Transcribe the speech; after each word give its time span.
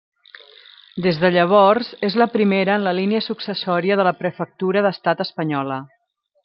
Des 1.05 1.19
de 1.23 1.29
llavors 1.35 1.91
és 2.09 2.17
la 2.23 2.29
primera 2.37 2.79
en 2.81 2.87
la 2.89 2.97
línia 3.01 3.23
successòria 3.29 4.01
de 4.01 4.09
la 4.11 4.17
prefectura 4.23 4.87
d'Estat 4.89 5.27
espanyola. 5.29 5.81